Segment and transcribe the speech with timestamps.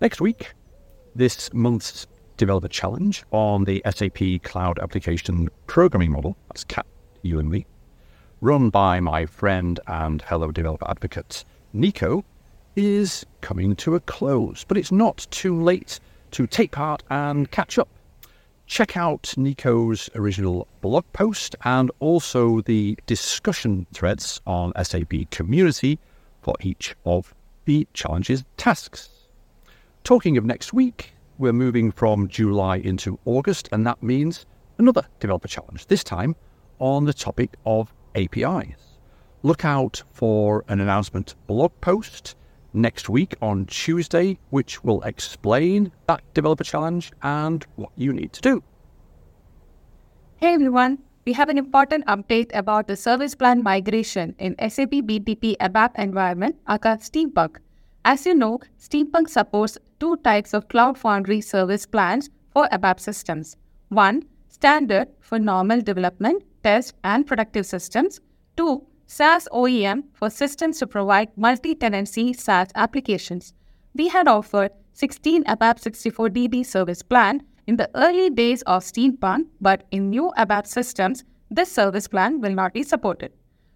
[0.00, 0.52] Next week,
[1.14, 6.86] this month's developer challenge on the SAP Cloud Application Programming Model, that's CAP
[7.24, 7.64] Ewingly,
[8.40, 12.24] run by my friend and Hello Developer advocate Nico,
[12.74, 14.64] is coming to a close.
[14.64, 16.00] But it's not too late
[16.32, 17.88] to take part and catch up.
[18.66, 26.00] Check out Nico's original blog post and also the discussion threads on SAP Community
[26.42, 27.32] for each of
[27.64, 29.13] the challenges tasks.
[30.04, 34.44] Talking of next week, we're moving from July into August, and that means
[34.76, 36.36] another developer challenge, this time
[36.78, 38.98] on the topic of APIs.
[39.42, 42.36] Look out for an announcement blog post
[42.74, 48.42] next week on Tuesday, which will explain that developer challenge and what you need to
[48.42, 48.62] do.
[50.36, 55.56] Hey everyone, we have an important update about the service plan migration in SAP BTP
[55.56, 57.56] ABAP environment, aka Steampunk.
[58.06, 63.56] As you know, Steampunk supports two types of Cloud Foundry service plans for ABAP systems.
[63.88, 68.20] One, standard for normal development, test, and productive systems.
[68.56, 73.52] Two, SaaS OEM for systems to provide multi-tenancy SaaS applications.
[73.94, 79.84] We had offered 16 ABAP 64DB service plan in the early days of Steampunk, but
[79.90, 83.32] in new ABAP systems, this service plan will not be supported.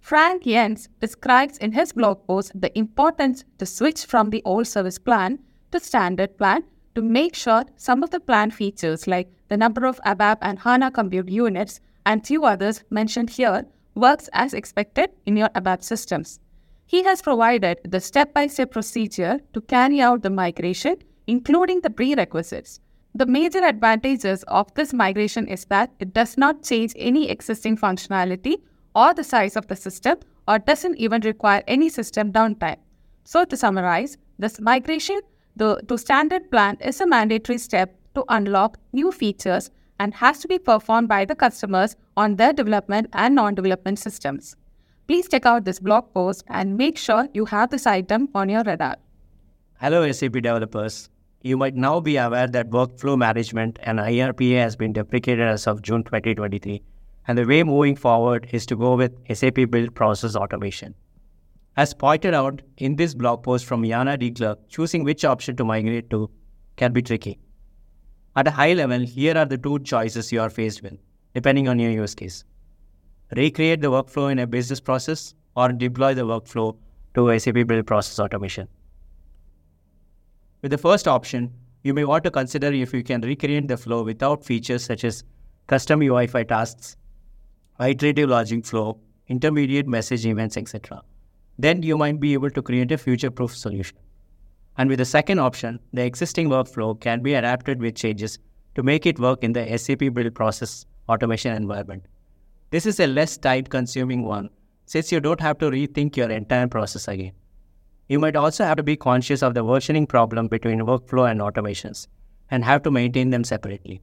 [0.00, 4.98] Frank Jentsch describes in his blog post the importance to switch from the old service
[4.98, 5.38] plan
[5.72, 6.62] to standard plan
[6.94, 10.90] to make sure some of the plan features like the number of ABAP and HANA
[10.90, 16.40] compute units and few others mentioned here works as expected in your ABAP systems.
[16.86, 22.80] He has provided the step-by-step procedure to carry out the migration, including the prerequisites.
[23.14, 28.56] The major advantages of this migration is that it does not change any existing functionality
[28.94, 32.76] or the size of the system or doesn't even require any system downtime.
[33.24, 35.20] So to summarize, this migration
[35.56, 40.48] the, to standard plan is a mandatory step to unlock new features and has to
[40.48, 44.56] be performed by the customers on their development and non-development systems.
[45.06, 48.62] Please check out this blog post and make sure you have this item on your
[48.64, 48.96] radar.
[49.80, 51.10] Hello SAP developers.
[51.42, 55.82] You might now be aware that workflow management and IRPA has been deprecated as of
[55.82, 56.82] June 2023,
[57.26, 60.94] and the way moving forward is to go with SAP Build Process Automation.
[61.74, 66.10] As pointed out in this blog post from Jana Deklerk, choosing which option to migrate
[66.10, 66.30] to
[66.76, 67.38] can be tricky.
[68.36, 70.98] At a high level, here are the two choices you are faced with,
[71.34, 72.44] depending on your use case.
[73.34, 76.76] Recreate the workflow in a business process or deploy the workflow
[77.14, 78.68] to SAP Build Process Automation.
[80.60, 84.02] With the first option, you may want to consider if you can recreate the flow
[84.02, 85.24] without features such as
[85.66, 86.96] custom UI5 tasks,
[87.80, 91.02] iterative logic flow, intermediate message events, etc.
[91.58, 93.96] Then you might be able to create a future-proof solution.
[94.78, 98.38] And with the second option, the existing workflow can be adapted with changes
[98.74, 102.06] to make it work in the SAP build process automation environment.
[102.70, 104.48] This is a less time consuming one
[104.86, 107.32] since you don't have to rethink your entire process again.
[108.08, 112.08] You might also have to be conscious of the versioning problem between workflow and automations
[112.50, 114.02] and have to maintain them separately.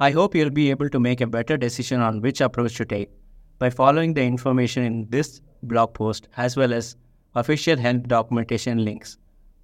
[0.00, 3.10] I hope you'll be able to make a better decision on which approach to take
[3.58, 6.96] by following the information in this blog post as well as
[7.34, 9.18] official help documentation links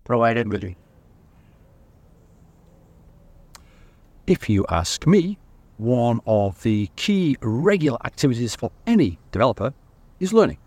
[0.04, 0.76] provided with me.
[4.26, 5.38] If you ask me,
[5.76, 9.74] one of the key regular activities for any developer
[10.18, 10.58] is learning.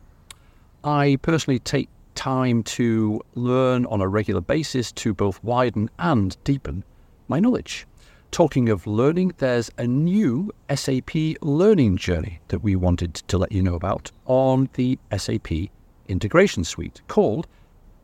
[0.84, 6.84] I personally take time to learn on a regular basis to both widen and deepen
[7.28, 7.87] my knowledge.
[8.32, 11.12] Talking of learning, there's a new SAP
[11.42, 15.48] learning journey that we wanted to let you know about on the SAP
[16.08, 17.48] Integration Suite called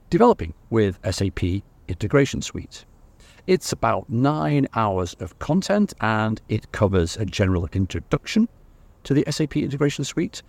[0.10, 2.86] developing with SAP Integration Suite.
[3.46, 8.48] It's about nine hours of content and it covers a general introduction
[9.04, 10.42] to the SAP Integration Suite,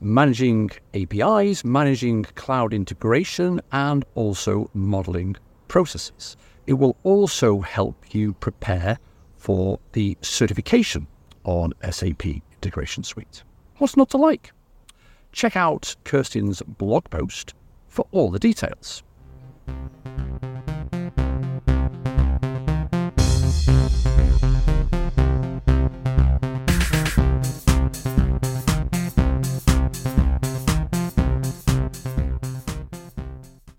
[0.00, 5.36] managing APIs, managing cloud integration, and also modeling
[5.68, 6.36] processes.
[6.66, 8.98] It will also help you prepare
[9.40, 11.06] for the certification
[11.44, 13.42] on SAP Integration Suite.
[13.78, 14.52] What's not to like?
[15.32, 17.54] Check out Kirsten's blog post
[17.88, 19.02] for all the details.